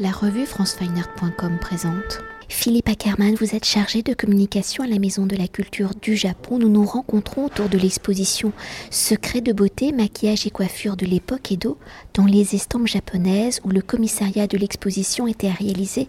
La 0.00 0.12
revue 0.12 0.46
francefineart.com 0.46 1.58
présente. 1.60 2.20
Philippe 2.48 2.88
Ackermann, 2.88 3.34
vous 3.34 3.56
êtes 3.56 3.64
chargé 3.64 4.02
de 4.02 4.14
communication 4.14 4.84
à 4.84 4.86
la 4.86 5.00
Maison 5.00 5.26
de 5.26 5.34
la 5.34 5.48
Culture 5.48 5.90
du 6.00 6.14
Japon. 6.14 6.60
Nous 6.60 6.68
nous 6.68 6.84
rencontrons 6.84 7.46
autour 7.46 7.68
de 7.68 7.78
l'exposition 7.78 8.52
Secrets 8.92 9.40
de 9.40 9.52
beauté, 9.52 9.90
maquillage 9.90 10.46
et 10.46 10.50
coiffure 10.50 10.96
de 10.96 11.04
l'époque 11.04 11.50
Edo 11.50 11.78
dans 12.14 12.26
les 12.26 12.54
estampes 12.54 12.86
japonaises 12.86 13.60
où 13.64 13.70
le 13.70 13.82
commissariat 13.82 14.46
de 14.46 14.56
l'exposition 14.56 15.26
était 15.26 15.50
réalisé 15.50 16.06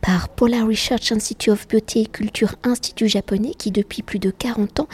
par 0.00 0.28
Polar 0.28 0.68
Research 0.68 1.10
Institute 1.10 1.52
of 1.52 1.66
Beauty 1.66 2.02
et 2.02 2.06
Culture 2.06 2.54
Institut 2.62 3.08
japonais 3.08 3.54
qui 3.58 3.72
depuis 3.72 4.02
plus 4.02 4.20
de 4.20 4.30
40 4.30 4.78
ans 4.78 4.88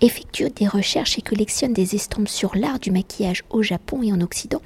effectue 0.00 0.50
des 0.50 0.66
recherches 0.66 1.16
et 1.16 1.22
collectionne 1.22 1.72
des 1.72 1.94
estampes 1.94 2.28
sur 2.28 2.56
l'art 2.56 2.80
du 2.80 2.90
maquillage 2.90 3.44
au 3.50 3.62
Japon 3.62 4.02
et 4.02 4.12
en 4.12 4.20
Occident 4.20 4.62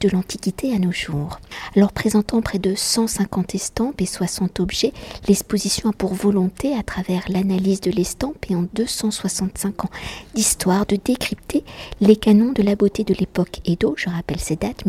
de 0.00 0.08
l'Antiquité 0.08 0.74
à 0.74 0.78
nos 0.78 0.92
jours. 0.92 1.40
Alors 1.78 1.92
présentant 1.92 2.42
près 2.42 2.58
de 2.58 2.74
150 2.74 3.54
estampes 3.54 4.00
et 4.00 4.06
60 4.06 4.58
objets, 4.58 4.92
l'exposition 5.28 5.90
a 5.90 5.92
pour 5.92 6.12
volonté, 6.12 6.74
à 6.74 6.82
travers 6.82 7.22
l'analyse 7.28 7.80
de 7.80 7.92
l'estampe 7.92 8.46
et 8.50 8.56
en 8.56 8.64
265 8.74 9.84
ans 9.84 9.90
d'histoire, 10.34 10.86
de 10.86 10.96
décrypter 10.96 11.62
les 12.00 12.16
canons 12.16 12.50
de 12.50 12.64
la 12.64 12.74
beauté 12.74 13.04
de 13.04 13.14
l'époque 13.14 13.60
Edo, 13.64 13.94
je 13.96 14.10
rappelle 14.10 14.40
ces 14.40 14.56
dates 14.56 14.84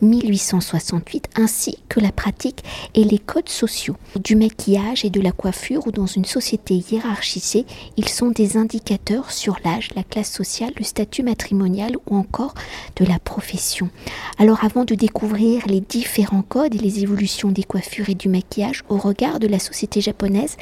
1603-1868, 0.00 1.24
ainsi 1.34 1.76
que 1.88 1.98
la 1.98 2.12
pratique 2.12 2.62
et 2.94 3.02
les 3.02 3.18
codes 3.18 3.48
sociaux. 3.48 3.96
Du 4.22 4.36
maquillage 4.36 5.04
et 5.04 5.10
de 5.10 5.20
la 5.20 5.32
coiffure 5.32 5.88
où 5.88 5.90
dans 5.90 6.06
une 6.06 6.24
société 6.24 6.76
hiérarchisée, 6.76 7.66
ils 7.96 8.08
sont 8.08 8.30
des 8.30 8.56
indicateurs 8.56 9.32
sur 9.32 9.56
l'âge, 9.64 9.90
la 9.96 10.04
classe 10.04 10.30
sociale, 10.30 10.72
le 10.78 10.84
statut 10.84 11.24
matrimonial 11.24 11.96
ou 12.08 12.16
encore 12.16 12.54
de 12.94 13.04
la 13.04 13.18
profession. 13.18 13.90
Alors 14.38 14.64
avant 14.64 14.84
de 14.84 14.94
découvrir 14.94 15.31
les 15.36 15.80
différents 15.80 16.42
codes 16.42 16.74
et 16.74 16.78
les 16.78 17.02
évolutions 17.02 17.50
des 17.50 17.64
coiffures 17.64 18.08
et 18.08 18.14
du 18.14 18.28
maquillage 18.28 18.84
au 18.88 18.96
regard 18.96 19.40
de 19.40 19.46
la 19.46 19.58
société 19.58 20.00
japonaise, 20.00 20.56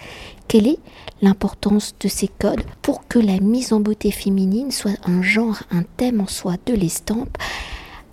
quelle 0.49 0.67
est 0.67 0.79
l'importance 1.23 1.95
de 2.01 2.09
ces 2.09 2.29
codes 2.29 2.63
pour 2.83 3.07
que 3.07 3.19
la 3.19 3.39
mise 3.41 3.73
en 3.73 3.81
beauté 3.81 4.11
féminine 4.11 4.71
soit 4.71 4.97
un 5.07 5.23
genre, 5.23 5.63
un 5.71 5.83
thème 5.97 6.21
en 6.21 6.27
soi 6.27 6.55
de 6.67 6.75
l'estampe? 6.75 7.37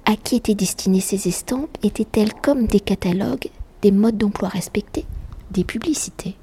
À 0.06 0.16
qui 0.16 0.36
étaient 0.36 0.56
destinées 0.56 1.02
ces 1.02 1.28
estampes? 1.28 1.78
Étaient-elles 1.84 2.34
comme 2.34 2.66
des 2.66 2.80
catalogues, 2.80 3.50
des 3.82 3.92
modes 3.92 4.18
d'emploi 4.18 4.50
respectés, 4.50 5.06
des 5.52 5.64
publicités? 5.64 6.36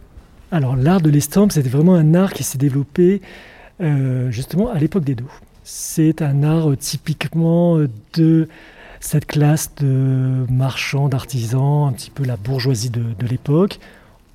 Alors 0.50 0.76
l'art 0.76 1.00
de 1.00 1.10
l'estampe, 1.10 1.52
c'était 1.52 1.68
vraiment 1.68 1.94
un 1.94 2.14
art 2.14 2.32
qui 2.32 2.44
s'est 2.44 2.58
développé 2.58 3.22
euh, 3.80 4.30
justement 4.30 4.70
à 4.70 4.78
l'époque 4.78 5.04
des 5.04 5.14
dos. 5.14 5.24
C'est 5.64 6.20
un 6.22 6.42
art 6.42 6.70
euh, 6.70 6.76
typiquement 6.76 7.78
euh, 7.78 7.88
de 8.12 8.48
cette 9.04 9.26
classe 9.26 9.70
de 9.76 10.46
marchands, 10.50 11.10
d'artisans, 11.10 11.88
un 11.88 11.92
petit 11.92 12.10
peu 12.10 12.24
la 12.24 12.38
bourgeoisie 12.38 12.88
de, 12.88 13.26
l'époque. 13.28 13.78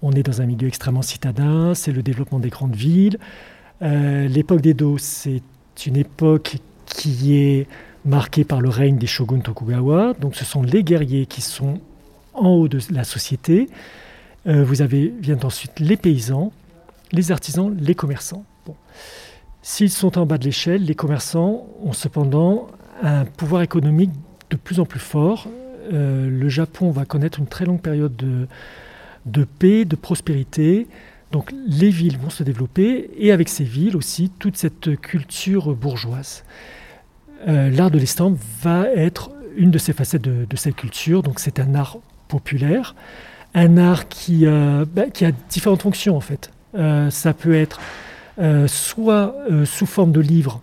On 0.03 0.11
est 0.11 0.21
dans 0.21 0.43
un 0.43 0.45
milieu 0.45 0.67
extrêmement 0.67 1.01
citadin, 1.01 1.73
c'est 1.73 1.91
le 1.91 2.03
développement 2.03 2.37
des 2.37 2.49
grandes 2.49 2.75
villes. 2.75 3.17
Euh, 3.81 4.27
l'époque 4.27 4.61
d'Edo, 4.61 4.99
c'est 4.99 5.41
une 5.87 5.97
époque 5.97 6.57
qui 6.85 7.35
est 7.35 7.67
marquée 8.05 8.43
par 8.43 8.61
le 8.61 8.69
règne 8.69 8.99
des 8.99 9.07
shoguns 9.07 9.39
Tokugawa. 9.39 10.13
Donc 10.13 10.35
ce 10.35 10.45
sont 10.45 10.61
les 10.61 10.83
guerriers 10.83 11.25
qui 11.25 11.41
sont 11.41 11.79
en 12.35 12.49
haut 12.49 12.67
de 12.67 12.79
la 12.91 13.03
société. 13.03 13.69
vous 14.45 14.81
avez 14.83 15.11
viennent 15.19 15.43
ensuite 15.43 15.79
les 15.79 15.97
paysans, 15.97 16.51
les 17.11 17.31
artisans, 17.31 17.75
les 17.75 17.95
commerçants. 17.95 18.45
S'ils 19.63 19.89
sont 19.89 20.19
en 20.19 20.27
bas 20.27 20.37
de 20.37 20.45
l'échelle, 20.45 20.85
les 20.85 20.95
commerçants 20.95 21.65
ont 21.83 21.93
cependant 21.93 22.67
un 23.01 23.25
pouvoir 23.25 23.63
économique 23.63 24.11
de 24.49 24.57
plus 24.57 24.79
en 24.79 24.85
plus 24.85 24.99
fort. 24.99 25.47
Euh, 25.91 26.29
le 26.29 26.49
Japon 26.49 26.91
va 26.91 27.05
connaître 27.05 27.39
une 27.39 27.47
très 27.47 27.65
longue 27.65 27.81
période 27.81 28.15
de, 29.25 29.43
paix, 29.43 29.85
de 29.85 29.95
prospérité. 29.95 30.87
Donc 31.31 31.53
les 31.67 31.89
villes 31.89 32.17
vont 32.17 32.29
se 32.29 32.43
développer 32.43 33.11
et 33.17 33.31
avec 33.31 33.49
ces 33.49 33.63
villes 33.63 33.95
aussi 33.95 34.31
toute 34.39 34.57
cette 34.57 34.99
culture 34.99 35.75
bourgeoise. 35.75 36.43
Euh, 37.47 37.69
l'art 37.69 37.91
de 37.91 37.99
l'estampe 37.99 38.37
va 38.61 38.87
être 38.87 39.31
une 39.55 39.71
de 39.71 39.77
ces 39.77 39.93
facettes 39.93 40.23
de, 40.23 40.55
cette 40.55 40.75
culture. 40.75 41.23
Donc 41.23 41.39
c'est 41.39 41.59
un 41.59 41.75
art 41.75 41.97
populaire, 42.27 42.95
un 43.53 43.77
art 43.77 44.07
qui, 44.07 44.45
euh, 44.45 44.85
bah, 44.91 45.03
a 45.21 45.31
différentes 45.49 45.81
fonctions 45.81 46.15
en 46.15 46.21
fait. 46.21 46.51
ça 47.09 47.33
peut 47.33 47.55
être 47.55 47.79
soit 48.67 49.35
sous 49.65 49.85
forme 49.85 50.11
de 50.11 50.21
livres, 50.21 50.61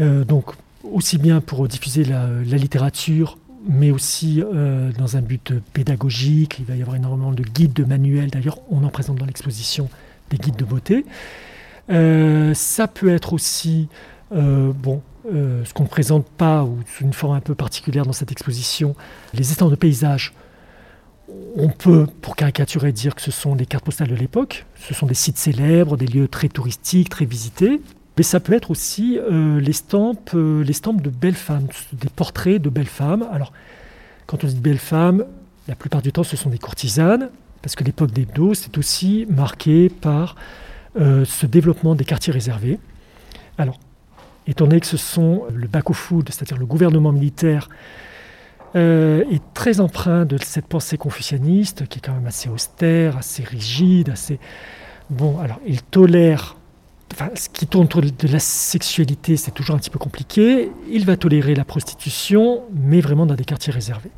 euh, 0.00 0.24
donc 0.24 0.52
aussi 0.84 1.18
bien 1.18 1.40
pour 1.40 1.66
diffuser 1.68 2.04
la, 2.04 2.28
littérature, 2.42 3.38
mais 3.68 3.90
aussi 3.90 4.42
dans 4.98 5.16
un 5.16 5.20
but 5.20 5.52
pédagogique. 5.72 6.56
Il 6.58 6.64
va 6.64 6.76
y 6.76 6.82
avoir 6.82 6.96
énormément 6.96 7.32
de 7.32 7.42
guides, 7.42 7.72
de 7.72 7.84
manuels. 7.84 8.30
D'ailleurs, 8.30 8.58
on 8.70 8.84
en 8.84 8.88
présente 8.88 9.18
dans 9.18 9.26
l'exposition 9.26 9.88
des 10.30 10.36
guides 10.36 10.56
de 10.56 10.64
beauté. 10.64 11.04
ça 11.88 12.88
peut 12.88 13.08
être 13.08 13.32
aussi, 13.32 13.88
bon, 14.30 15.02
ce 15.24 15.72
qu'on 15.74 15.84
ne 15.84 15.88
présente 15.88 16.26
pas, 16.26 16.64
ou 16.64 16.78
sous 16.86 17.04
une 17.04 17.12
forme 17.12 17.34
un 17.34 17.40
peu 17.40 17.54
particulière 17.54 18.06
dans 18.06 18.12
cette 18.12 18.32
exposition, 18.32 18.94
les 19.34 19.50
estampes 19.50 19.70
de 19.70 19.76
paysages 19.76 20.32
on 21.56 21.68
peut, 21.68 22.06
pour 22.22 22.36
caricaturer, 22.36 22.92
dire 22.92 23.14
que 23.14 23.20
ce 23.20 23.30
sont 23.30 23.56
des 23.56 23.66
cartes 23.66 23.84
postales 23.84 24.08
de 24.08 24.14
l'époque. 24.14 24.66
Ce 24.76 24.94
sont 24.94 25.06
des 25.06 25.14
sites 25.14 25.38
célèbres, 25.38 25.96
des 25.96 26.06
lieux 26.06 26.28
très 26.28 26.48
touristiques, 26.48 27.08
très 27.08 27.24
visités. 27.24 27.80
Mais 28.18 28.24
ça 28.24 28.40
peut 28.40 28.52
être 28.52 28.72
aussi 28.72 29.16
euh, 29.16 29.60
les, 29.60 29.72
stampes, 29.72 30.32
euh, 30.34 30.64
de 30.64 31.08
belles 31.08 31.36
femmes, 31.36 31.68
des 31.92 32.08
portraits 32.08 32.60
de 32.60 32.68
belles 32.68 32.86
femmes. 32.86 33.24
Alors, 33.32 33.52
quand 34.26 34.42
on 34.42 34.46
dit 34.48 34.56
belles 34.56 34.78
femmes, 34.78 35.24
la 35.68 35.76
plupart 35.76 36.02
du 36.02 36.10
temps, 36.10 36.24
ce 36.24 36.36
sont 36.36 36.50
des 36.50 36.58
courtisanes, 36.58 37.30
parce 37.62 37.76
que 37.76 37.84
l'époque 37.84 38.10
des 38.10 38.24
dos, 38.24 38.54
c'est 38.54 38.76
aussi 38.76 39.24
marqué 39.30 39.88
par 39.88 40.34
euh, 40.98 41.24
ce 41.24 41.46
développement 41.46 41.94
des 41.94 42.04
quartiers 42.04 42.32
réservés. 42.32 42.80
Alors, 43.56 43.78
étant 44.48 44.66
donné 44.66 44.80
que 44.80 44.88
ce 44.88 44.96
sont 44.96 45.44
le 45.54 45.68
back-food, 45.68 46.28
c'est-à-dire 46.28 46.58
le 46.58 46.66
gouvernement 46.66 47.12
militaire, 47.12 47.68
euh, 48.74 49.22
est 49.30 49.42
très 49.54 49.78
empreint 49.78 50.24
de 50.24 50.38
cette 50.42 50.66
pensée 50.66 50.98
confucianiste 50.98 51.86
qui 51.86 52.00
est 52.00 52.02
quand 52.02 52.14
même 52.14 52.26
assez 52.26 52.48
austère, 52.48 53.16
assez 53.16 53.44
rigide, 53.44 54.10
assez... 54.10 54.40
Bon, 55.08 55.38
alors 55.38 55.60
il 55.64 55.82
tolère... 55.82 56.56
Ce 57.34 57.48
qui 57.48 57.66
tourne 57.66 57.86
autour 57.86 58.02
de 58.02 58.28
la 58.28 58.38
sexualité, 58.38 59.36
c'est 59.36 59.50
toujours 59.50 59.74
un 59.74 59.78
petit 59.78 59.90
peu 59.90 59.98
compliqué. 59.98 60.70
Il 60.90 61.04
va 61.04 61.16
tolérer 61.16 61.54
la 61.54 61.64
prostitution, 61.64 62.62
mais 62.72 63.00
vraiment 63.00 63.26
dans 63.26 63.34
des 63.34 63.44
quartiers 63.44 63.72
réservés. 63.72 64.10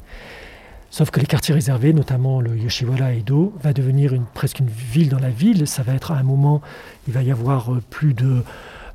Sauf 0.91 1.11
que 1.12 1.21
les 1.21 1.27
quartiers 1.27 1.55
réservés, 1.55 1.93
notamment 1.93 2.41
le 2.41 2.56
Yoshiwara 2.56 3.12
Edo, 3.12 3.55
va 3.62 3.73
devenir 3.73 4.12
presque 4.34 4.59
une 4.59 4.69
ville 4.69 5.09
dans 5.09 5.21
la 5.21 5.31
ville. 5.31 5.69
Ça 5.69 5.83
va 5.83 5.95
être 5.95 6.11
à 6.11 6.17
un 6.17 6.25
moment, 6.25 6.62
il 7.06 7.15
va 7.15 7.23
y 7.23 7.31
avoir 7.31 7.73
euh, 7.73 7.83
plus 7.91 8.12
de 8.12 8.43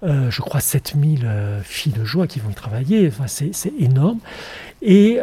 euh, 0.04 0.30
je 0.30 0.42
crois, 0.42 0.60
7000 0.60 1.22
euh, 1.24 1.62
filles 1.64 1.94
de 1.94 2.04
joie 2.04 2.28
qui 2.28 2.40
vont 2.40 2.50
y 2.50 2.54
travailler. 2.54 3.08
Enfin, 3.08 3.28
c'est, 3.28 3.74
énorme. 3.80 4.20
Et 4.82 5.20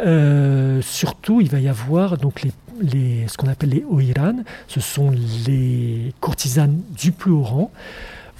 surtout, 0.80 1.40
il 1.40 1.50
va 1.50 1.60
y 1.60 1.68
avoir 1.68 2.16
donc 2.16 2.42
ce 2.80 3.36
qu'on 3.36 3.48
appelle 3.48 3.68
les 3.68 3.84
oiran, 3.84 4.42
ce 4.66 4.80
sont 4.80 5.12
les 5.46 6.12
courtisanes 6.20 6.80
du 6.98 7.12
plus 7.12 7.30
haut 7.30 7.42
rang, 7.42 7.70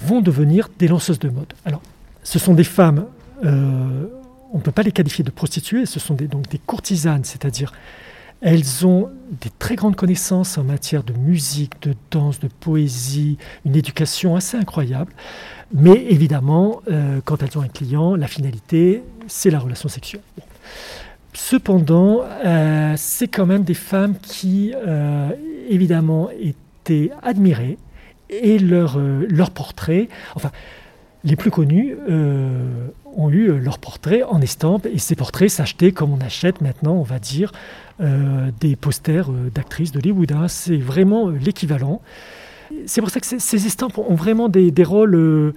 vont 0.05 0.21
devenir 0.21 0.69
des 0.79 0.87
lanceuses 0.87 1.19
de 1.19 1.29
mode. 1.29 1.53
Alors, 1.65 1.81
ce 2.23 2.39
sont 2.39 2.53
des 2.53 2.63
femmes, 2.63 3.05
on 3.43 4.57
ne 4.57 4.61
peut 4.61 4.71
pas 4.71 4.83
les 4.83 4.91
qualifier 4.91 5.23
de 5.23 5.31
prostituées, 5.31 5.85
ce 5.85 5.99
sont 5.99 6.13
des, 6.13 6.27
donc 6.27 6.47
des 6.49 6.59
courtisanes, 6.59 7.23
c'est-à-dire 7.23 7.73
elles 8.43 8.85
ont 8.85 9.09
des 9.41 9.49
très 9.57 9.75
grandes 9.75 9.95
connaissances 9.95 10.57
en 10.57 10.65
matière 10.65 11.03
de 11.03 11.13
musique, 11.13 11.81
de 11.81 11.95
danse, 12.11 12.41
de 12.41 12.49
poésie, 12.59 13.37
une 13.65 13.75
éducation 13.75 14.35
assez 14.35 14.57
incroyable. 14.57 15.13
Mais 15.73 16.05
évidemment, 16.09 16.81
euh, 16.91 17.21
quand 17.23 17.41
elles 17.41 17.57
ont 17.57 17.61
un 17.61 17.69
client, 17.69 18.15
la 18.15 18.27
finalité, 18.27 19.01
c'est 19.27 19.49
la 19.49 19.59
relation 19.59 19.87
sexuelle. 19.87 20.21
Cependant, 21.31 22.21
euh, 22.45 22.93
c'est 22.97 23.29
quand 23.29 23.45
même 23.45 23.63
des 23.63 23.73
femmes 23.73 24.15
qui, 24.21 24.73
euh, 24.75 25.29
évidemment, 25.69 26.29
étaient 26.29 27.11
admirées 27.23 27.77
et 28.29 28.59
leurs 28.59 28.99
leur 28.99 29.51
portraits, 29.51 30.09
enfin, 30.35 30.51
les 31.23 31.35
plus 31.35 31.51
connus 31.51 31.95
ont 33.15 33.29
eu 33.29 33.59
leurs 33.59 33.77
portraits 33.79 34.23
en 34.27 34.41
estampe 34.41 34.85
et 34.85 34.97
ces 34.97 35.15
portraits 35.15 35.49
s'achetaient 35.49 35.91
comme 35.91 36.11
on 36.11 36.19
achète 36.19 36.61
maintenant, 36.61 36.93
on 36.93 37.03
va 37.03 37.19
dire, 37.19 37.51
des 37.99 38.75
posters 38.75 39.29
d'actrices 39.53 39.91
d'Hollywood. 39.91 40.31
Hein. 40.31 40.47
C'est 40.47 40.77
vraiment 40.77 41.29
l'équivalent. 41.29 42.01
C'est 42.85 43.01
pour 43.01 43.09
ça 43.09 43.19
que 43.19 43.25
ces 43.25 43.65
estampes 43.67 43.97
ont 43.97 44.15
vraiment 44.15 44.49
des, 44.49 44.71
rôles 44.83 45.15
euh, 45.15 45.53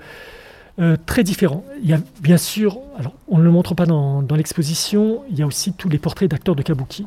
euh, 0.78 0.96
très 1.06 1.22
différents. 1.22 1.64
Il 1.82 1.88
y 1.88 1.92
a 1.92 1.98
bien 2.20 2.36
sûr, 2.36 2.78
alors 2.98 3.14
on 3.28 3.38
ne 3.38 3.44
le 3.44 3.50
montre 3.50 3.74
pas 3.74 3.86
dans, 3.86 4.24
l'exposition, 4.36 5.22
il 5.30 5.38
y 5.38 5.42
a 5.42 5.46
aussi 5.46 5.72
tous 5.72 5.88
les 5.88 5.98
portraits 5.98 6.30
d'acteurs 6.30 6.56
de 6.56 6.62
kabuki. 6.62 7.06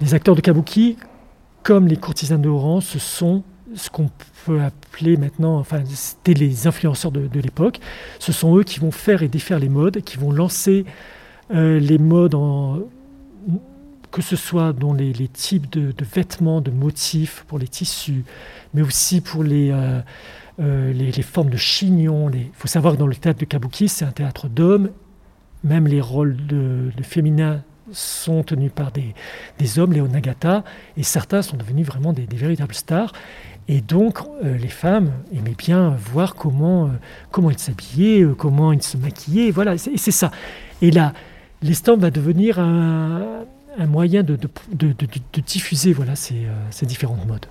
Les 0.00 0.14
acteurs 0.14 0.34
de 0.34 0.40
kabuki, 0.40 0.96
comme 1.62 1.86
les 1.86 1.96
courtisanes 1.96 2.42
de 2.42 2.48
Oran, 2.48 2.80
ce 2.80 2.98
sont 2.98 3.42
ce 3.74 3.90
qu'on 3.90 4.10
peut 4.46 4.60
appeler 4.60 5.16
maintenant, 5.16 5.58
enfin 5.58 5.82
c'était 5.86 6.34
les 6.34 6.66
influenceurs 6.66 7.12
de, 7.12 7.40
l'époque. 7.40 7.80
Ce 8.18 8.32
sont 8.32 8.56
eux 8.56 8.64
qui 8.64 8.80
vont 8.80 8.90
faire 8.90 9.22
et 9.22 9.28
défaire 9.28 9.58
les 9.58 9.68
modes, 9.68 10.00
qui 10.02 10.16
vont 10.16 10.32
lancer 10.32 10.84
euh, 11.52 11.78
les 11.78 11.98
modes 11.98 12.34
que 14.10 14.22
ce 14.22 14.36
soit 14.36 14.72
dans 14.72 14.92
les, 14.92 15.12
types 15.28 15.70
de, 15.70 15.92
vêtements, 16.14 16.60
de 16.60 16.70
motifs, 16.70 17.44
pour 17.46 17.58
les 17.58 17.68
tissus, 17.68 18.24
mais 18.74 18.82
aussi 18.82 19.20
pour 19.20 19.44
les, 19.44 19.70
euh, 19.70 20.00
euh, 20.60 21.22
formes 21.22 21.50
de 21.50 21.56
chignons. 21.56 22.30
Il 22.30 22.50
faut 22.54 22.68
savoir 22.68 22.94
que 22.94 22.98
dans 22.98 23.06
le 23.06 23.14
théâtre 23.14 23.40
de 23.40 23.44
Kabuki, 23.44 23.88
c'est 23.88 24.04
un 24.04 24.12
théâtre 24.12 24.48
d'hommes. 24.48 24.90
Même 25.64 25.86
les 25.86 26.00
rôles 26.00 26.36
de, 26.46 26.90
féminins 27.02 27.62
sont 27.90 28.42
tenus 28.42 28.70
par 28.74 28.92
des, 28.92 29.78
hommes, 29.78 29.92
les 29.92 30.00
Onagata, 30.00 30.64
et 30.96 31.02
certains 31.02 31.42
sont 31.42 31.56
devenus 31.56 31.86
vraiment 31.86 32.12
des, 32.12 32.26
véritables 32.26 32.74
stars. 32.74 33.12
Et 33.68 33.82
donc, 33.82 34.20
euh, 34.42 34.56
les 34.56 34.68
femmes 34.68 35.12
aimaient 35.32 35.56
bien 35.56 35.94
voir 36.12 36.34
comment, 36.34 36.90
comment 37.30 37.50
ils 37.50 37.58
s'habillaient, 37.58 38.24
comment 38.36 38.72
ils 38.72 38.82
se 38.82 38.96
maquillaient. 38.96 39.50
Voilà, 39.50 39.76
c'est 39.76 40.10
ça. 40.10 40.30
Et 40.80 40.90
là, 40.90 41.12
l'estampe 41.62 42.00
va 42.00 42.10
devenir 42.10 42.58
un, 42.58 43.44
un 43.78 43.86
moyen 43.86 44.22
de, 44.22 44.38
diffuser 45.46 45.92
voilà, 45.92 46.16
ces, 46.16 46.46
euh, 46.46 46.54
ces 46.70 46.86
différentes 46.86 47.26
modes. 47.26 47.46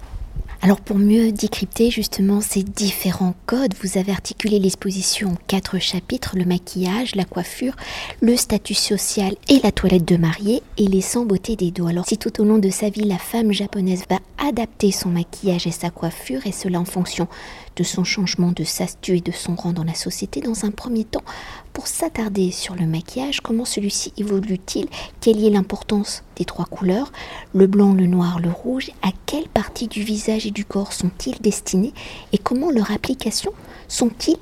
Alors 0.62 0.82
pour 0.82 0.98
mieux 0.98 1.32
décrypter 1.32 1.92
justement 1.92 2.42
ces 2.42 2.64
différents 2.64 3.36
codes, 3.46 3.76
vous 3.82 3.98
avez 3.98 4.12
articulé 4.12 4.60
l'exposition 4.60 5.30
en 5.30 5.38
quatre 5.48 5.80
chapitres, 5.80 6.36
le 6.36 6.46
maquillage, 6.46 7.16
la 7.16 7.26
coiffure, 7.26 7.76
le 8.22 8.36
statut 8.36 8.74
social 8.74 9.36
et 9.50 9.60
la 9.64 9.72
toilette 9.72 10.06
de 10.06 10.18
mariée 10.18 10.62
et 10.78 10.88
les 10.88 11.02
sans 11.02 11.26
beauté 11.26 11.56
des 11.56 11.72
dos. 11.72 11.88
Alors 11.88 12.06
si 12.08 12.18
tout 12.18 12.42
au 12.42 12.44
long 12.44 12.58
de 12.58 12.70
sa 12.70 12.90
vie 12.90 13.06
la 13.06 13.18
femme 13.18 13.52
japonaise 13.52 14.04
va 14.10 14.20
adapter 14.46 14.92
son 14.92 15.10
maquillage 15.10 15.68
et 15.68 15.72
sa 15.72 15.90
coiffure 15.90 16.46
et 16.46 16.52
cela 16.52 16.80
en 16.80 16.86
fonction 16.86 17.28
de 17.78 17.84
son 17.84 18.04
changement 18.04 18.52
de 18.52 18.64
statut 18.64 19.18
et 19.18 19.22
de 19.22 19.32
son 19.32 19.56
rang 19.56 19.72
dans 19.72 19.84
la 19.84 19.94
société 19.94 20.42
dans 20.42 20.66
un 20.66 20.72
premier 20.72 21.06
temps, 21.06 21.24
pour 21.72 21.88
s'attarder 21.88 22.52
sur 22.52 22.76
le 22.76 22.88
maquillage, 22.88 23.42
comment 23.42 23.64
celui-ci 23.64 24.12
évolue-t-il? 24.18 24.88
Quelle 25.22 25.44
est 25.46 25.50
l'importance 25.52 26.24
des 26.36 26.44
trois 26.44 26.66
couleurs? 26.66 27.12
Le 27.54 27.68
blanc, 27.68 27.94
le 27.94 28.08
noir, 28.08 28.40
le 28.40 28.50
rouge 28.50 28.90
À 29.04 29.10
quelle 29.28 29.48
partie 29.48 29.88
du 29.88 30.02
visage 30.02 30.48
et 30.48 30.52
du 30.52 30.66
corps 30.66 30.92
sont-ils 30.92 31.40
destinés? 31.40 31.94
Et 32.34 32.40
comment 32.40 32.72
leur 32.72 32.92
application 32.92 33.54
sont-ils 33.88 34.40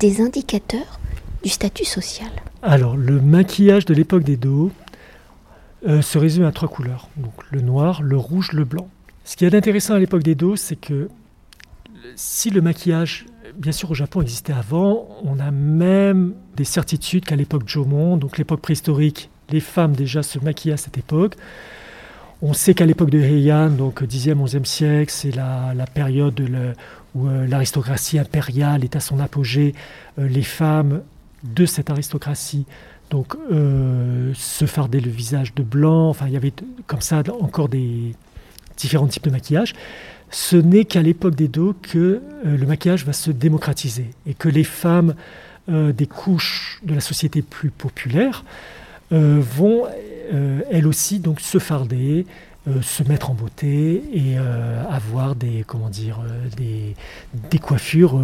des 0.00 0.22
indicateurs 0.22 0.98
du 1.42 1.50
statut 1.50 1.84
social? 1.84 2.30
Alors, 2.62 2.96
le 2.96 3.20
maquillage 3.20 3.84
de 3.84 3.92
l'époque 3.92 4.24
des 4.24 4.38
dos 4.38 4.70
euh, 5.86 6.00
se 6.00 6.16
résume 6.16 6.44
à 6.44 6.52
trois 6.52 6.68
couleurs. 6.68 7.08
Donc, 7.18 7.34
le 7.50 7.60
noir, 7.60 8.02
le 8.02 8.16
rouge, 8.16 8.52
le 8.52 8.64
blanc. 8.64 8.88
Ce 9.24 9.36
qui 9.36 9.44
est 9.44 9.54
intéressant 9.54 9.92
à 9.92 9.98
l'époque 9.98 10.22
des 10.22 10.34
dos, 10.34 10.56
c'est 10.56 10.76
que 10.76 11.10
si 12.16 12.50
le 12.50 12.60
maquillage, 12.60 13.26
bien 13.56 13.72
sûr 13.72 13.90
au 13.90 13.94
Japon 13.94 14.22
existait 14.22 14.52
avant, 14.52 15.08
on 15.24 15.38
a 15.38 15.50
même 15.50 16.34
des 16.56 16.64
certitudes 16.64 17.24
qu'à 17.24 17.36
l'époque 17.36 17.66
Jomon, 17.66 18.16
donc 18.16 18.38
l'époque 18.38 18.60
préhistorique, 18.60 19.30
les 19.50 19.60
femmes 19.60 19.94
déjà 19.94 20.22
se 20.22 20.38
maquillaient 20.38 20.74
à 20.74 20.78
cette 20.78 20.98
époque. 20.98 21.34
On 22.40 22.52
sait 22.52 22.74
qu'à 22.74 22.86
l'époque 22.86 23.10
de 23.10 23.18
Heian, 23.18 23.70
donc 23.70 24.02
10e, 24.02 24.44
11e 24.44 24.64
siècle, 24.64 25.12
c'est 25.12 25.34
la, 25.34 25.74
période 25.92 26.40
où 27.14 27.26
euh, 27.26 27.46
l'aristocratie 27.48 28.18
impériale 28.18 28.84
est 28.84 28.94
à 28.94 29.00
son 29.00 29.18
apogée. 29.18 29.74
Euh, 30.18 30.28
les 30.28 30.42
femmes 30.42 31.02
de 31.42 31.66
cette 31.66 31.90
aristocratie 31.90 32.64
donc, 33.10 33.34
euh, 33.50 34.32
se 34.34 34.66
fardaient 34.66 35.00
le 35.00 35.10
visage 35.10 35.54
de 35.54 35.64
blanc. 35.64 36.10
Enfin, 36.10 36.26
il 36.28 36.32
y 36.32 36.36
avait 36.36 36.52
comme 36.86 37.00
ça 37.00 37.22
encore 37.40 37.68
des 37.68 38.14
différents 38.76 39.08
types 39.08 39.24
de 39.24 39.30
maquillage 39.30 39.74
ce 40.30 40.56
n'est 40.56 40.84
qu'à 40.84 41.02
l'époque 41.02 41.34
des 41.34 41.48
dos 41.48 41.74
que 41.80 41.98
euh, 41.98 42.56
le 42.56 42.66
maquillage 42.66 43.04
va 43.04 43.12
se 43.12 43.30
démocratiser 43.30 44.10
et 44.26 44.34
que 44.34 44.48
les 44.48 44.64
femmes 44.64 45.14
euh, 45.68 45.92
des 45.92 46.06
couches 46.06 46.80
de 46.84 46.94
la 46.94 47.00
société 47.00 47.42
plus 47.42 47.70
populaires 47.70 48.44
euh, 49.12 49.40
vont 49.40 49.86
elles 50.70 50.86
aussi 50.86 51.20
donc 51.20 51.40
se 51.40 51.58
farder, 51.58 52.26
se 52.82 53.02
mettre 53.02 53.30
en 53.30 53.34
beauté 53.34 54.02
et 54.12 54.36
avoir 54.36 55.34
des 55.34 55.64
comment 55.66 55.88
dire 55.88 56.18
des, 56.54 56.94
des 57.50 57.58
coiffures 57.58 58.20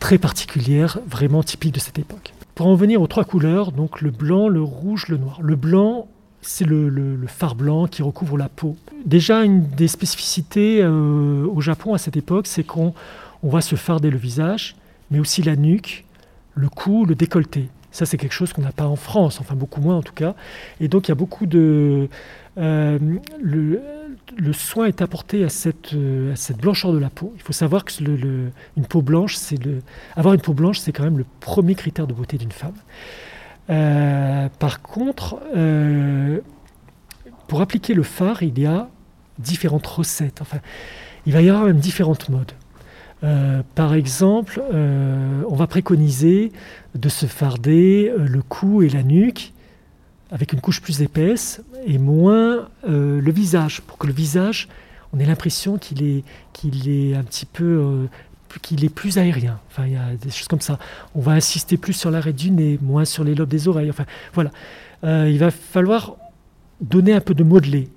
très 0.00 0.16
particulières, 0.16 1.00
vraiment 1.06 1.42
typiques 1.42 1.74
de 1.74 1.80
cette 1.80 1.98
époque. 1.98 2.32
Pour 2.54 2.68
en 2.68 2.76
venir 2.76 3.02
aux 3.02 3.06
trois 3.06 3.24
couleurs, 3.24 3.72
donc 3.72 4.00
le 4.00 4.10
blanc, 4.10 4.48
le 4.48 4.62
rouge, 4.62 5.08
le 5.08 5.18
noir. 5.18 5.38
Le 5.42 5.54
blanc, 5.54 6.08
c'est 6.46 6.64
le, 6.64 7.26
phare 7.26 7.54
blanc 7.54 7.86
qui 7.86 8.02
recouvre 8.02 8.36
la 8.36 8.48
peau. 8.48 8.76
Déjà, 9.04 9.44
une 9.44 9.66
des 9.66 9.88
spécificités 9.88 10.80
euh, 10.82 11.46
au 11.46 11.60
Japon 11.60 11.94
à 11.94 11.98
cette 11.98 12.16
époque, 12.16 12.46
c'est 12.46 12.64
qu'on 12.64 12.94
va 13.42 13.60
se 13.60 13.76
farder 13.76 14.10
le 14.10 14.18
visage, 14.18 14.76
mais 15.10 15.18
aussi 15.18 15.42
la 15.42 15.56
nuque, 15.56 16.04
le 16.54 16.68
cou, 16.68 17.04
le 17.04 17.14
décolleté. 17.14 17.68
Ça, 17.90 18.06
c'est 18.06 18.16
quelque 18.16 18.32
chose 18.32 18.52
qu'on 18.52 18.62
n'a 18.62 18.72
pas 18.72 18.86
en 18.86 18.96
France, 18.96 19.40
enfin 19.40 19.54
beaucoup 19.54 19.80
moins 19.80 19.96
en 19.96 20.02
tout 20.02 20.12
cas. 20.12 20.34
Et 20.80 20.88
donc, 20.88 21.08
il 21.08 21.10
y 21.10 21.12
a 21.12 21.16
beaucoup 21.16 21.46
de... 21.46 22.08
Euh, 22.58 22.98
le, 23.40 24.52
soin 24.52 24.86
est 24.86 25.02
apporté 25.02 25.44
à 25.44 25.48
cette, 25.48 25.94
à 26.32 26.36
cette, 26.36 26.58
blancheur 26.58 26.92
de 26.92 26.98
la 26.98 27.10
peau. 27.10 27.32
Il 27.36 27.42
faut 27.42 27.52
savoir 27.52 27.84
que 27.84 27.92
une 28.02 28.86
peau 28.88 29.02
blanche, 29.02 29.36
c'est 29.36 29.58
avoir 30.16 30.34
une 30.34 30.40
peau 30.40 30.54
blanche, 30.54 30.78
c'est 30.78 30.92
quand 30.92 31.04
même 31.04 31.18
le 31.18 31.26
premier 31.40 31.74
critère 31.74 32.06
de 32.06 32.12
beauté 32.12 32.36
d'une 32.36 32.52
femme. 32.52 32.74
Euh, 33.70 34.48
par 34.58 34.82
contre, 34.82 35.40
euh, 35.56 36.40
pour 37.48 37.60
appliquer 37.60 37.94
le 37.94 38.02
phare, 38.02 38.42
il 38.42 38.58
y 38.58 38.66
a 38.66 38.88
différentes 39.38 39.86
recettes. 39.86 40.40
Enfin, 40.40 40.58
il 41.26 41.32
va 41.32 41.42
y 41.42 41.48
avoir 41.48 41.64
même 41.64 41.78
différentes 41.78 42.28
modes. 42.28 42.52
Euh, 43.22 43.62
par 43.74 43.94
exemple, 43.94 44.62
on 44.72 45.54
va 45.54 45.66
préconiser 45.66 46.52
de 46.94 47.08
se 47.08 47.26
farder 47.26 48.12
le 48.16 48.42
cou 48.42 48.82
et 48.82 48.88
la 48.88 49.02
nuque 49.02 49.52
avec 50.30 50.52
une 50.52 50.60
couche 50.60 50.82
plus 50.82 51.00
épaisse 51.00 51.62
et 51.86 51.98
moins 51.98 52.68
le 52.86 53.30
visage, 53.30 53.80
pour 53.82 53.98
que 53.98 54.06
le 54.06 54.12
visage, 54.12 54.68
on 55.12 55.20
ait 55.20 55.26
l'impression 55.26 55.78
qu'il 55.78 56.02
est, 56.02 56.24
qu'il 56.52 56.88
est 56.88 57.14
un 57.14 57.22
petit 57.22 57.46
peu 57.46 58.08
qu'il 58.60 58.84
est 58.84 58.88
plus 58.88 59.18
aérien. 59.18 59.58
Enfin, 59.70 59.86
il 59.86 59.92
y 59.92 59.96
a 59.96 60.14
des 60.20 60.30
choses 60.30 60.48
comme 60.48 60.60
ça. 60.60 60.78
On 61.14 61.20
va 61.20 61.32
insister 61.32 61.76
plus 61.76 61.92
sur 61.92 62.10
l'arrêt 62.10 62.32
du 62.32 62.50
nez, 62.50 62.78
moins 62.82 63.04
sur 63.04 63.24
les 63.24 63.34
lobes 63.34 63.48
des 63.48 63.68
oreilles. 63.68 63.90
Enfin, 63.90 64.06
voilà. 64.32 64.50
Euh, 65.04 65.28
il 65.30 65.38
va 65.38 65.50
falloir 65.50 66.16
donner 66.80 67.12
un 67.12 67.20
peu 67.20 67.34
de 67.34 67.44
modelé. 67.44 67.88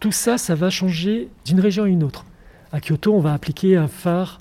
Tout 0.00 0.12
ça, 0.12 0.38
ça 0.38 0.54
va 0.54 0.70
changer 0.70 1.28
d'une 1.44 1.60
région 1.60 1.84
à 1.84 1.88
une 1.88 2.02
autre. 2.02 2.24
À 2.72 2.80
Kyoto, 2.80 3.14
on 3.14 3.20
va 3.20 3.32
appliquer 3.32 3.76
un 3.76 3.88
phare 3.88 4.38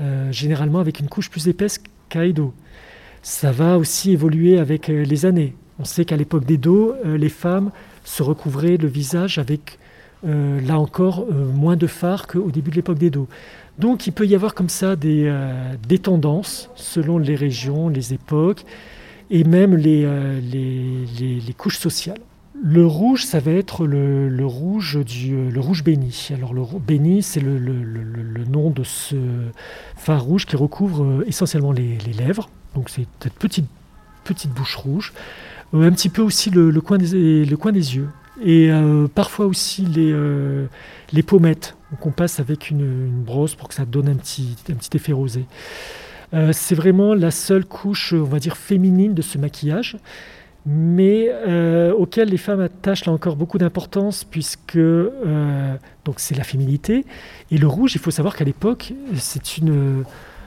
euh, 0.00 0.32
généralement 0.32 0.80
avec 0.80 1.00
une 1.00 1.08
couche 1.08 1.30
plus 1.30 1.48
épaisse 1.48 1.80
qu'à 2.08 2.26
Edo. 2.26 2.52
Ça 3.22 3.52
va 3.52 3.78
aussi 3.78 4.12
évoluer 4.12 4.58
avec 4.58 4.90
euh, 4.90 5.04
les 5.04 5.26
années. 5.26 5.54
On 5.78 5.84
sait 5.84 6.04
qu'à 6.04 6.16
l'époque 6.16 6.44
d'Edo, 6.44 6.94
les 7.04 7.28
femmes 7.28 7.70
se 8.04 8.22
recouvraient 8.22 8.76
le 8.76 8.86
visage 8.86 9.38
avec, 9.38 9.78
là 10.22 10.78
encore, 10.78 11.26
moins 11.32 11.76
de 11.76 11.86
phare 11.88 12.28
qu'au 12.28 12.50
début 12.52 12.70
de 12.70 12.76
l'époque 12.76 12.98
d'Edo. 12.98 13.26
Donc 13.78 14.06
il 14.06 14.12
peut 14.12 14.26
y 14.26 14.34
avoir 14.34 14.54
comme 14.54 14.68
ça 14.68 14.96
des, 14.96 15.24
euh, 15.26 15.74
tendances 16.02 16.70
selon 16.74 17.18
les 17.18 17.34
régions, 17.34 17.88
les 17.88 18.12
époques 18.12 18.64
et 19.30 19.44
même 19.44 19.74
les, 19.74 20.02
euh, 20.04 21.40
couches 21.56 21.78
sociales. 21.78 22.20
Le 22.64 22.86
rouge, 22.86 23.24
ça 23.24 23.40
va 23.40 23.50
être 23.50 23.86
le, 23.86 24.44
rouge 24.44 24.98
du 25.04 25.34
euh, 25.34 25.50
le 25.50 25.60
rouge 25.60 25.82
béni. 25.82 26.28
Alors 26.32 26.54
le 26.54 26.62
béni, 26.78 27.22
c'est 27.22 27.40
le, 27.40 27.60
nom 28.48 28.70
de 28.70 28.84
ce 28.84 29.16
phare 29.96 30.22
rouge 30.22 30.46
qui 30.46 30.56
recouvre 30.56 31.24
essentiellement 31.26 31.72
les, 31.72 31.96
lèvres. 32.18 32.50
Donc 32.74 32.90
c'est 32.90 33.06
cette 33.20 33.34
petite 33.34 34.50
bouche 34.54 34.76
rouge, 34.76 35.12
un 35.72 35.90
petit 35.90 36.10
peu 36.10 36.22
aussi 36.22 36.50
des, 36.50 36.60
le 36.60 36.80
coin 36.80 36.98
des 36.98 37.96
yeux 37.96 38.08
et 38.40 38.70
parfois 39.14 39.46
aussi 39.46 39.82
les, 39.82 40.14
les 41.12 41.22
pommettes 41.22 41.76
qu'on 42.00 42.10
passe 42.10 42.40
avec 42.40 42.70
une, 42.70 43.10
brosse 43.10 43.54
pour 43.54 43.68
que 43.68 43.74
ça 43.74 43.84
donne 43.84 44.08
un 44.08 44.14
petit, 44.14 44.56
un 44.70 44.74
petit 44.74 44.96
effet 44.96 45.12
rosé. 45.12 45.46
Euh, 46.34 46.50
c'est 46.52 46.74
vraiment 46.74 47.14
la 47.14 47.30
seule 47.30 47.64
couche, 47.64 48.14
on 48.14 48.24
va 48.24 48.38
dire, 48.38 48.56
féminine 48.56 49.14
de 49.14 49.22
ce 49.22 49.36
maquillage, 49.36 49.98
mais 50.64 51.28
euh, 51.28 51.92
auquel 51.92 52.28
les 52.28 52.38
femmes 52.38 52.60
attachent 52.60 53.04
là 53.04 53.12
encore 53.12 53.36
beaucoup 53.36 53.58
d'importance, 53.58 54.24
puisque 54.24 54.76
euh, 54.76 55.76
donc 56.04 56.20
c'est 56.20 56.34
la 56.34 56.44
féminité. 56.44 57.04
Et 57.50 57.58
le 57.58 57.66
rouge, 57.66 57.94
il 57.94 58.00
faut 58.00 58.10
savoir 58.10 58.34
qu'à 58.34 58.44
l'époque, 58.44 58.94
c'est 59.16 59.42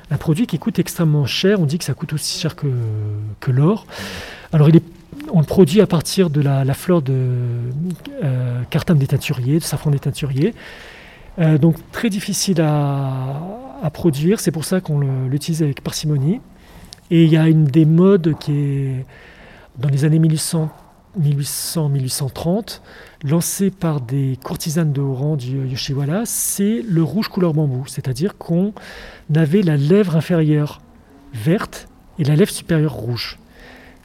un 0.10 0.18
produit 0.18 0.48
qui 0.48 0.58
coûte 0.58 0.80
extrêmement 0.80 1.26
cher. 1.26 1.60
On 1.60 1.66
dit 1.66 1.78
que 1.78 1.86
ça 1.86 1.94
coûte 1.94 2.14
aussi 2.14 2.40
cher 2.40 2.56
que, 2.56 2.68
que 3.40 3.52
l'or. 3.52 3.86
Alors 4.54 4.70
il 4.70 4.78
est 4.78 4.84
on 5.32 5.40
le 5.40 5.46
produit 5.46 5.80
à 5.82 5.88
partir 5.88 6.30
de 6.30 6.42
la, 6.42 6.74
fleur 6.74 7.02
de 7.02 7.14
euh, 8.24 8.62
cartame 8.70 8.98
des 8.98 9.08
teinturiers, 9.08 9.60
de 9.60 9.64
safran 9.64 9.92
des 9.92 10.00
teinturiers. 10.00 10.54
Euh, 11.40 11.58
donc 11.58 11.78
très 11.92 12.10
difficile 12.10 12.62
à, 12.62 13.42
produire, 13.94 14.40
c'est 14.40 14.52
pour 14.52 14.66
ça 14.66 14.82
qu'on 14.82 15.28
l'utilise 15.28 15.62
avec 15.62 15.82
parcimonie. 15.82 16.42
Et 17.12 17.26
il 17.26 17.30
y 17.30 17.38
a 17.38 17.48
une 17.48 17.66
des 17.66 17.86
modes 17.86 18.34
qui 18.40 18.52
est 18.52 19.06
dans 19.78 19.90
les 19.90 20.06
années 20.06 20.20
1800-1830, 20.20 22.82
lancée 23.24 23.70
par 23.70 24.02
des 24.02 24.40
courtisanes 24.44 24.92
de 24.92 25.02
haut 25.02 25.14
rang 25.14 25.36
du 25.36 25.68
Yoshiwara, 25.68 26.26
c'est 26.26 26.82
le 26.82 27.04
rouge 27.04 27.28
couleur 27.28 27.54
bambou, 27.54 27.84
c'est-à-dire 27.86 28.40
qu'on 28.40 28.74
avait 29.36 29.62
la 29.62 29.78
lèvre 29.78 30.16
inférieure 30.16 30.82
verte 31.34 31.88
et 32.18 32.24
la 32.24 32.36
lèvre 32.36 32.52
supérieure 32.52 32.94
rouge 32.94 33.38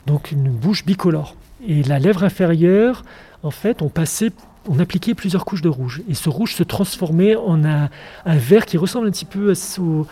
donc 0.07 0.33
une 0.33 0.49
bouche 0.49 0.85
bicolore. 0.85 1.37
Et 1.66 1.83
la 1.83 1.99
lèvre 1.99 2.25
inférieure, 2.25 3.04
en 3.42 3.50
fait, 3.50 3.83
on 3.83 4.78
appliquait 4.78 5.14
plusieurs 5.14 5.45
couches 5.45 5.62
de 5.62 5.69
rouge. 5.69 6.02
Et 6.09 6.14
ce 6.14 6.28
rouge 6.28 6.54
se 6.54 6.62
transformait 6.62 7.37
en 7.37 7.64
un, 7.64 7.88
vert 8.26 8.66
qui 8.66 8.78
ressemble 8.78 9.09
un 9.09 9.11
petit 9.11 9.25
peu 9.25 9.52
au, 9.78 10.07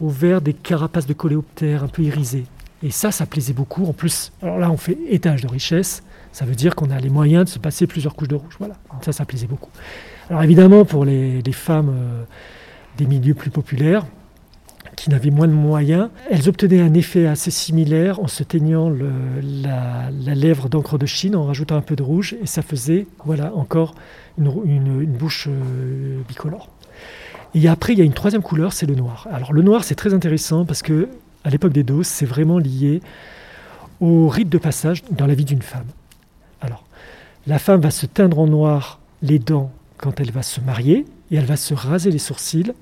au 0.00 0.08
vert 0.08 0.40
des 0.40 0.52
carapaces 0.52 1.06
de 1.06 1.12
coléoptères, 1.12 1.84
un 1.84 1.88
peu 1.88 2.02
irisé. 2.02 2.44
Et 2.82 2.90
ça, 2.90 3.12
ça 3.12 3.26
plaisait 3.26 3.52
beaucoup. 3.52 3.86
En 3.86 3.92
plus, 3.92 4.32
alors 4.42 4.58
là, 4.58 4.70
on 4.70 4.76
fait 4.76 4.98
étage 5.08 5.42
de 5.42 5.48
richesse. 5.48 6.02
Ça 6.32 6.44
veut 6.44 6.54
dire 6.54 6.74
qu'on 6.74 6.90
a 6.90 6.98
les 6.98 7.10
moyens 7.10 7.44
de 7.44 7.50
se 7.50 7.58
passer 7.58 7.86
plusieurs 7.86 8.14
couches 8.14 8.28
de 8.28 8.34
rouge. 8.34 8.56
Voilà. 8.58 8.74
ça, 9.02 9.12
ça 9.12 9.24
plaisait 9.24 9.46
beaucoup. 9.46 9.70
Alors 10.30 10.42
évidemment, 10.42 10.84
pour 10.84 11.04
les, 11.04 11.42
femmes 11.52 11.90
euh, 11.90 12.24
des 12.96 13.06
milieux 13.06 13.34
plus 13.34 13.50
populaires, 13.50 14.06
qui 14.96 15.10
n'avaient 15.10 15.30
moins 15.30 15.48
de 15.48 15.52
moyens, 15.52 16.10
elles 16.30 16.48
obtenaient 16.48 16.80
un 16.80 16.94
effet 16.94 17.26
assez 17.26 17.50
similaire 17.50 18.20
en 18.20 18.28
se 18.28 18.42
teignant 18.42 18.90
la, 18.90 20.10
lèvre 20.34 20.68
d'encre 20.68 20.98
de 20.98 21.06
Chine, 21.06 21.36
en 21.36 21.46
rajoutant 21.46 21.76
un 21.76 21.82
peu 21.82 21.96
de 21.96 22.02
rouge, 22.02 22.36
et 22.42 22.46
ça 22.46 22.62
faisait, 22.62 23.06
voilà, 23.24 23.54
encore 23.54 23.94
une, 24.38 25.06
bouche 25.06 25.48
euh, 25.48 26.20
bicolore. 26.28 26.68
Et 27.54 27.68
après, 27.68 27.92
il 27.92 27.98
y 27.98 28.02
a 28.02 28.04
une 28.04 28.12
troisième 28.12 28.42
couleur, 28.42 28.72
c'est 28.72 28.86
le 28.86 28.94
noir. 28.94 29.28
Alors 29.32 29.52
le 29.52 29.62
noir, 29.62 29.84
c'est 29.84 29.94
très 29.94 30.14
intéressant 30.14 30.64
parce 30.64 30.82
que 30.82 31.08
à 31.44 31.50
l'époque 31.50 31.72
des 31.72 31.82
doses, 31.82 32.06
c'est 32.06 32.26
vraiment 32.26 32.58
lié 32.58 33.00
au 34.00 34.28
rite 34.28 34.48
de 34.48 34.58
passage 34.58 35.02
dans 35.10 35.26
la 35.26 35.34
vie 35.34 35.44
d'une 35.44 35.62
femme. 35.62 35.86
Alors, 36.60 36.84
la 37.46 37.58
femme 37.58 37.80
va 37.80 37.90
se 37.90 38.06
teindre 38.06 38.38
en 38.38 38.46
noir 38.46 39.00
les 39.22 39.38
dents 39.38 39.72
quand 39.98 40.20
elle 40.20 40.30
va 40.30 40.42
se 40.42 40.60
marier 40.60 41.04
et 41.30 41.36
elle 41.36 41.44
va 41.44 41.56
se 41.56 41.74
raser 41.74 42.10
les 42.10 42.18
sourcils 42.18 42.72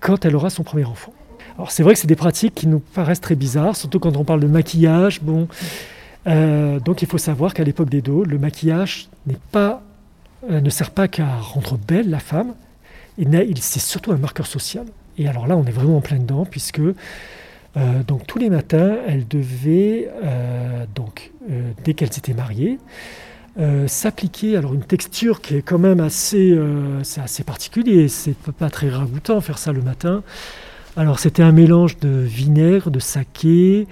quand 0.00 0.24
elle 0.24 0.34
aura 0.34 0.50
son 0.50 0.62
premier 0.62 0.84
enfant. 0.84 1.12
Alors 1.56 1.70
c'est 1.70 1.82
vrai 1.82 1.94
que 1.94 2.00
c'est 2.00 2.06
des 2.06 2.16
pratiques 2.16 2.54
qui 2.54 2.66
nous 2.66 2.80
paraissent 2.80 3.20
très 3.20 3.34
bizarres, 3.34 3.76
surtout 3.76 3.98
quand 3.98 4.16
on 4.16 4.24
parle 4.24 4.40
de 4.40 4.46
maquillage. 4.46 5.20
Bon, 5.20 5.46
euh, 6.26 6.80
donc 6.80 7.02
il 7.02 7.08
faut 7.08 7.18
savoir 7.18 7.54
qu'à 7.54 7.64
l'époque 7.64 7.90
des 7.90 8.02
dos, 8.02 8.24
le 8.24 8.38
maquillage 8.38 9.08
n'est 9.26 9.38
pas, 9.52 9.82
euh, 10.50 10.60
ne 10.60 10.70
sert 10.70 10.90
pas 10.90 11.08
qu'à 11.08 11.36
rendre 11.36 11.78
belle 11.78 12.10
la 12.10 12.18
femme, 12.18 12.54
c'est 13.60 13.80
surtout 13.80 14.12
un 14.12 14.16
marqueur 14.16 14.46
social. 14.46 14.86
Et 15.18 15.28
alors 15.28 15.46
là, 15.46 15.56
on 15.56 15.64
est 15.64 15.70
vraiment 15.70 15.98
en 15.98 16.00
plein 16.00 16.18
dedans, 16.18 16.46
puisque 16.46 16.80
euh, 16.80 16.94
donc 18.06 18.26
tous 18.26 18.38
les 18.38 18.48
matins, 18.48 18.96
elles 19.06 19.28
devaient, 19.28 20.10
euh, 20.24 20.86
donc, 20.94 21.32
dès 21.84 21.94
qu'elles 21.94 22.16
étaient 22.16 22.32
mariées, 23.56 23.88
s'appliquer 23.88 24.56
alors 24.56 24.74
une 24.74 24.82
texture 24.82 25.40
qui 25.40 25.56
est 25.56 25.62
quand 25.62 25.78
même 25.78 26.00
assez, 26.00 26.58
c'est 27.02 27.20
assez 27.20 27.42
c'est 28.08 28.36
pas 28.36 28.70
très 28.70 28.88
ragoûtant 28.88 29.40
faire 29.40 29.58
ça 29.58 29.72
le 29.72 29.82
matin. 29.82 30.22
Alors 30.96 31.18
c'était 31.18 31.42
un 31.42 31.52
mélange 31.52 31.98
de 31.98 32.08
vinaigre, 32.08 32.90
de 32.90 32.98
saké, 32.98 33.86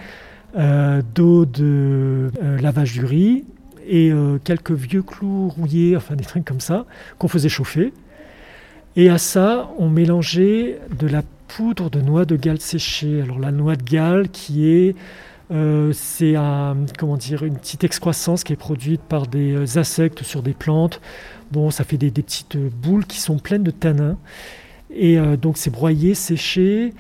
d'eau 0.57 1.45
de 1.45 2.31
lavage 2.61 2.93
du 2.93 3.05
riz 3.05 3.45
et 3.87 4.13
quelques 4.45 4.73
vieux 4.73 5.03
clous 5.03 5.49
rouillés, 5.49 5.97
enfin 5.97 6.15
des 6.15 6.25
trucs 6.25 6.45
comme 6.45 6.61
ça, 6.61 6.87
qu'on 7.19 7.29
faisait 7.29 7.49
chauffer. 7.49 7.93
Et 8.97 9.11
à 9.11 9.19
ça, 9.19 9.71
on 9.79 9.89
mélangeait 9.89 10.81
de 10.99 11.07
la 11.07 11.23
poudre 11.47 11.89
de 11.89 12.01
noix 12.01 12.25
de 12.25 12.37
Galles 12.37 12.61
séchée. 12.61 13.23
Alors 13.23 13.39
la 13.39 13.53
noix 13.53 13.77
de 13.77 13.83
Galles 13.83 14.29
qui 14.29 14.69
est 14.69 14.97
euh, 15.51 15.93
c'est 15.95 16.35
comment 16.99 17.17
dire, 17.17 17.43
une 17.43 17.57
petite 17.57 17.85
excroissance 17.85 18.45
qui 18.45 18.53
est 18.53 18.57
produite 18.57 19.01
par 19.01 19.27
des 19.27 19.53
euh, 19.53 19.79
insectes 19.79 20.23
sur 20.23 20.43
des 20.43 20.53
plantes. 20.53 21.01
Bon, 21.53 21.71
ça 21.71 21.85
fait 21.85 21.97
des, 21.97 22.11
petites 22.11 22.57
boules 22.57 23.07
qui 23.07 23.21
sont 23.21 23.39
pleines 23.39 23.63
de 23.63 23.71
tanins. 23.71 24.19
Et 24.95 25.19
euh, 25.19 25.37
donc 25.37 25.57
c'est 25.57 25.71
broyé, 25.71 26.15
séché, 26.15 26.93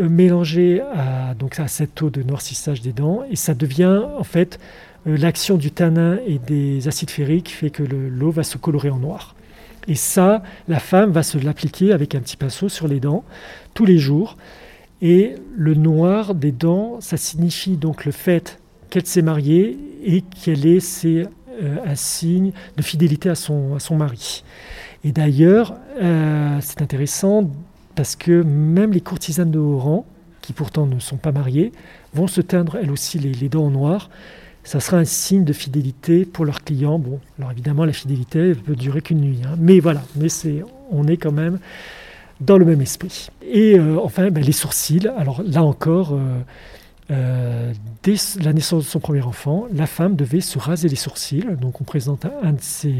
mélangé 0.00 0.80
à, 0.80 1.34
donc 1.34 1.60
à 1.60 1.68
cette 1.68 2.00
eau 2.02 2.10
de 2.10 2.22
noircissage 2.22 2.80
des 2.80 2.92
dents. 2.92 3.22
Et 3.30 3.36
ça 3.36 3.54
devient 3.54 4.02
en 4.18 4.24
fait 4.24 4.58
l'action 5.06 5.56
du 5.56 5.70
tanin 5.70 6.18
et 6.26 6.38
des 6.38 6.88
acides 6.88 7.10
ferriques 7.10 7.50
fait 7.50 7.70
que 7.70 7.82
l'eau 7.82 8.30
va 8.30 8.42
se 8.42 8.58
colorer 8.58 8.90
en 8.90 8.98
noir. 8.98 9.34
Et 9.88 9.96
ça, 9.96 10.42
la 10.68 10.78
femme 10.78 11.10
va 11.10 11.22
se 11.22 11.38
l'appliquer 11.38 11.92
avec 11.92 12.14
un 12.14 12.20
petit 12.20 12.36
pinceau 12.36 12.68
sur 12.68 12.86
les 12.86 13.00
dents 13.00 13.24
tous 13.74 13.84
les 13.84 13.98
jours. 13.98 14.36
Et 15.02 15.34
le 15.54 15.74
noir 15.74 16.34
des 16.34 16.52
dents, 16.52 16.98
ça 17.00 17.16
signifie 17.16 17.76
donc 17.76 18.04
le 18.04 18.12
fait 18.12 18.60
qu'elle 18.88 19.04
s'est 19.04 19.22
mariée 19.22 19.76
et 20.04 20.22
qu'elle 20.22 20.64
est 20.64 20.80
c'est 20.80 21.26
euh, 21.62 21.76
un 21.84 21.94
signe 21.96 22.52
de 22.76 22.82
fidélité 22.82 23.28
à 23.28 23.34
son, 23.34 23.74
à 23.74 23.80
son 23.80 23.96
mari. 23.96 24.44
Et 25.04 25.10
d'ailleurs, 25.12 25.74
euh, 26.00 26.58
c'est 26.60 26.80
intéressant 26.80 27.50
parce 27.96 28.16
que 28.16 28.42
même 28.42 28.92
les 28.92 29.00
courtisanes 29.00 29.50
de 29.50 29.58
haut 29.58 29.78
rang, 29.78 30.06
qui 30.40 30.52
pourtant 30.52 30.86
ne 30.86 30.98
sont 31.00 31.16
pas 31.16 31.32
mariées, 31.32 31.72
vont 32.14 32.28
se 32.28 32.40
teindre 32.40 32.76
elles 32.80 32.90
aussi 32.90 33.18
les, 33.18 33.32
les 33.32 33.48
dents 33.48 33.66
en 33.66 33.70
noir 33.70 34.08
ça 34.64 34.80
sera 34.80 34.98
un 34.98 35.04
signe 35.04 35.44
de 35.44 35.52
fidélité 35.52 36.24
pour 36.24 36.44
leurs 36.44 36.62
clients. 36.62 36.98
Bon, 36.98 37.18
alors 37.38 37.50
évidemment, 37.50 37.84
la 37.84 37.92
fidélité 37.92 38.38
ne 38.50 38.54
peut 38.54 38.76
durer 38.76 39.02
qu'une 39.02 39.20
nuit, 39.20 39.40
hein. 39.44 39.56
mais 39.58 39.80
voilà, 39.80 40.02
mais 40.16 40.28
c'est, 40.28 40.62
on 40.90 41.06
est 41.06 41.16
quand 41.16 41.32
même 41.32 41.58
dans 42.44 42.58
le 42.58 42.64
même 42.64 42.80
esprit. 42.80 43.28
Et 43.42 43.78
euh, 43.78 43.98
enfin, 44.02 44.30
ben, 44.30 44.42
les 44.42 44.52
sourcils. 44.52 45.08
Alors 45.16 45.42
là 45.44 45.62
encore, 45.62 46.12
euh, 46.12 46.40
euh, 47.10 47.72
dès 48.02 48.16
la 48.42 48.52
naissance 48.52 48.84
de 48.84 48.88
son 48.88 49.00
premier 49.00 49.22
enfant, 49.22 49.66
la 49.72 49.86
femme 49.86 50.16
devait 50.16 50.40
se 50.40 50.58
raser 50.58 50.88
les 50.88 50.96
sourcils. 50.96 51.46
Donc 51.60 51.80
on 51.80 51.84
présente 51.84 52.26
un 52.42 52.52
de 52.52 52.60
ces 52.60 52.94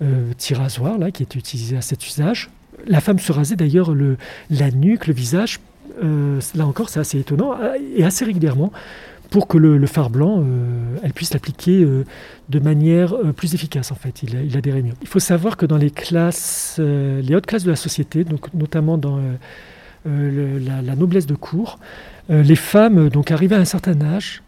petits 0.00 0.54
rasoirs 0.54 0.98
là 0.98 1.12
qui 1.12 1.22
est 1.22 1.36
utilisé 1.36 1.76
à 1.76 1.80
cet 1.80 2.04
usage. 2.04 2.50
La 2.86 3.00
femme 3.00 3.20
se 3.20 3.30
rasait 3.30 3.54
d'ailleurs 3.54 3.94
le, 3.94 4.16
la 4.50 4.72
nuque, 4.72 5.06
le 5.06 5.14
visage. 5.14 5.60
là 6.02 6.66
encore, 6.66 6.88
c'est 6.88 6.98
assez 6.98 7.20
étonnant 7.20 7.56
et 7.96 8.02
assez 8.02 8.24
régulièrement 8.24 8.72
pour 9.32 9.48
que 9.48 9.56
le, 9.56 9.86
phare 9.86 10.10
blanc, 10.10 10.40
euh, 10.40 10.98
elle 11.02 11.14
puisse 11.14 11.32
l'appliquer 11.32 11.82
euh, 11.82 12.04
de 12.50 12.58
manière 12.58 13.14
euh, 13.14 13.32
plus 13.32 13.54
efficace 13.54 13.90
en 13.90 13.94
fait. 13.94 14.22
Il, 14.22 14.34
il 14.44 14.56
adhérait 14.58 14.82
mieux. 14.82 14.92
Il 15.00 15.08
faut 15.08 15.20
savoir 15.20 15.56
que 15.56 15.64
dans 15.64 15.78
les 15.78 15.90
classes, 15.90 16.78
les 16.78 17.34
hautes 17.34 17.46
classes 17.46 17.64
de 17.64 17.70
la 17.70 17.76
société, 17.76 18.24
donc 18.24 18.52
notamment 18.52 18.98
dans 18.98 19.18
la, 20.04 20.96
noblesse 20.96 21.26
de 21.26 21.34
cour, 21.34 21.78
les 22.28 22.56
femmes 22.56 23.08
donc 23.08 23.30
arrivaient 23.30 23.56
à 23.56 23.60
un 23.60 23.64
certain 23.64 24.00
âge, 24.02 24.42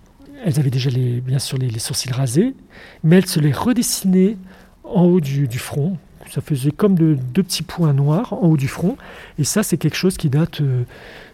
elles 0.44 0.60
avaient 0.60 0.70
déjà 0.70 0.90
les, 0.90 1.20
bien 1.22 1.38
sûr 1.38 1.56
les, 1.56 1.78
sourcils 1.78 2.12
rasés, 2.12 2.54
mais 3.02 3.16
elles 3.16 3.26
se 3.26 3.40
les 3.40 3.52
redessinaient 3.52 4.36
en 4.84 5.04
haut 5.04 5.20
du, 5.20 5.48
du 5.48 5.58
front, 5.58 5.96
ça 6.30 6.40
faisait 6.40 6.70
comme 6.70 6.94
de, 6.94 7.14
deux 7.14 7.42
petits 7.42 7.62
points 7.62 7.92
noirs 7.92 8.32
en 8.32 8.48
haut 8.48 8.56
du 8.56 8.68
front. 8.68 8.96
Et 9.38 9.44
ça, 9.44 9.62
c'est 9.62 9.76
quelque 9.76 9.96
chose 9.96 10.16
qui 10.16 10.28
date, 10.28 10.60
euh, 10.60 10.82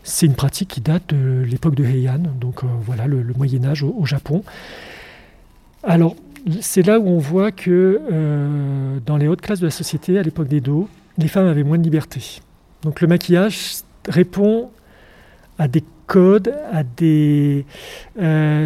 c'est 0.03 0.27
une 0.27 0.35
pratique 0.35 0.69
qui 0.69 0.81
date 0.81 1.15
de 1.15 1.43
l'époque 1.43 1.75
de 1.75 1.85
Heian, 1.85 2.23
donc 2.41 2.65
euh, 2.65 2.67
voilà, 2.83 3.07
le, 3.07 3.25
Moyen 3.37 3.65
Âge 3.65 3.83
au, 3.83 4.05
Japon. 4.05 4.43
Alors, 5.83 6.17
c'est 6.61 6.87
là 6.87 6.99
où 6.99 7.09
on 7.09 7.19
voit 7.19 7.53
que 7.53 8.01
euh, 8.11 8.99
dans 9.07 9.17
les 9.17 9.29
hautes 9.29 9.41
classes 9.41 9.61
de 9.61 9.67
la 9.67 9.71
société, 9.71 10.19
à 10.19 10.23
l'époque 10.23 10.49
des 10.49 10.61
dos, 10.61 10.89
les 11.19 11.29
femmes 11.29 11.47
avaient 11.47 11.65
moins 11.65 11.79
de 11.79 11.85
liberté. 11.85 12.41
Donc 12.83 13.01
le 13.01 13.07
maquillage 13.07 13.83
répond 14.09 14.71
à 15.59 15.69
des 15.69 15.85
codes, 16.07 16.55
à 16.73 16.83
des. 16.83 17.67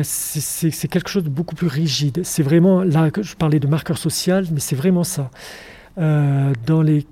c'est 0.03 0.89
quelque 0.89 1.11
chose 1.11 1.25
de 1.25 1.29
beaucoup 1.29 1.57
plus 1.57 1.67
rigide. 1.67 2.23
C'est 2.25 2.45
vraiment, 2.45 2.83
là, 2.83 3.11
je 3.21 3.35
parlais 3.35 3.59
de 3.59 3.67
marqueur 3.67 3.99
social, 3.99 4.47
mais 4.53 4.61
c'est 4.61 4.77
vraiment 4.77 5.05
ça. 5.05 5.31
Euh, 5.97 6.53
dans 6.67 6.83
les 6.83 7.07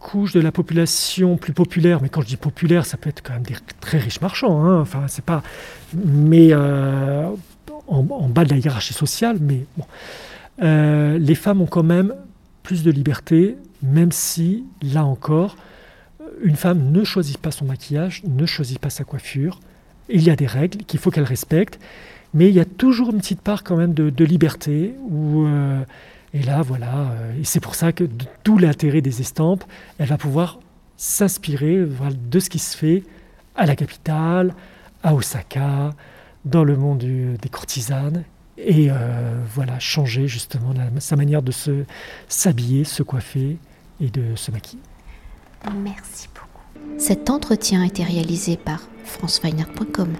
couches 0.00 0.32
de 0.32 0.40
la 0.40 0.50
population 0.50 1.36
plus 1.36 1.52
populaire, 1.52 2.00
mais 2.00 2.08
quand 2.08 2.22
je 2.22 2.26
dis 2.26 2.38
populaire, 2.38 2.86
ça 2.86 2.96
peut 2.96 3.10
être 3.10 3.22
quand 3.22 3.34
même 3.34 3.42
des 3.42 3.56
très 3.80 3.98
riches 3.98 4.22
marchands, 4.22 4.64
hein, 4.64 4.80
enfin 4.80 5.04
c'est 5.08 5.24
pas, 5.24 5.42
mais 5.94 6.48
euh, 6.52 7.28
en, 7.86 8.02
bas 8.02 8.44
de 8.44 8.50
la 8.50 8.56
hiérarchie 8.56 8.94
sociale, 8.94 9.36
mais 9.40 9.66
bon, 9.76 9.84
euh, 10.62 11.18
les 11.18 11.34
femmes 11.34 11.60
ont 11.60 11.66
quand 11.66 11.82
même 11.82 12.14
plus 12.62 12.82
de 12.82 12.90
liberté, 12.90 13.58
même 13.82 14.12
si 14.12 14.64
là 14.80 15.04
encore, 15.04 15.56
une 16.42 16.56
femme 16.56 16.90
ne 16.90 17.04
choisit 17.04 17.36
pas 17.36 17.50
son 17.50 17.66
maquillage, 17.66 18.22
ne 18.24 18.46
choisit 18.46 18.78
pas 18.78 18.90
sa 18.90 19.04
coiffure. 19.04 19.60
Il 20.08 20.22
y 20.22 20.30
a 20.30 20.36
des 20.36 20.46
règles 20.46 20.84
qu'il 20.84 20.98
faut 20.98 21.10
qu'elle 21.10 21.24
respecte, 21.24 21.78
mais 22.32 22.48
il 22.48 22.54
y 22.54 22.60
a 22.60 22.64
toujours 22.64 23.10
une 23.10 23.18
petite 23.18 23.42
part 23.42 23.64
quand 23.64 23.76
même 23.76 23.92
de, 23.92 24.08
de 24.08 24.24
liberté 24.24 24.94
où 25.10 25.46
et 26.38 26.42
là, 26.42 26.62
voilà, 26.62 27.10
euh, 27.10 27.40
et 27.40 27.44
c'est 27.44 27.58
pour 27.58 27.74
ça 27.74 27.90
que 27.90 28.04
tout 28.44 28.58
l'intérêt 28.58 29.00
des 29.00 29.20
estampes, 29.20 29.64
elle 29.98 30.06
va 30.06 30.18
pouvoir 30.18 30.60
s'inspirer 30.96 31.84
de 31.84 32.38
ce 32.38 32.48
qui 32.48 32.60
se 32.60 32.76
fait 32.76 33.02
à 33.56 33.66
la 33.66 33.74
capitale, 33.74 34.54
à 35.02 35.14
Osaka, 35.14 35.90
dans 36.44 36.62
le 36.62 36.76
monde 36.76 36.98
des 36.98 37.48
courtisanes, 37.48 38.22
et 38.56 38.88
euh, 38.88 39.42
voilà, 39.52 39.80
changer 39.80 40.28
justement 40.28 40.74
sa 40.98 41.16
manière 41.16 41.42
de 41.42 41.50
se 41.50 41.84
s'habiller, 42.28 42.84
se 42.84 43.02
coiffer 43.02 43.56
et 44.00 44.08
de 44.08 44.36
se 44.36 44.52
maquiller. 44.52 44.82
Merci 45.82 46.28
beaucoup. 46.28 46.98
Cet 46.98 47.30
entretien 47.30 47.82
a 47.82 47.86
été 47.86 48.04
réalisé 48.04 48.56
par 48.56 48.80
franceweiner.com. 49.04 50.14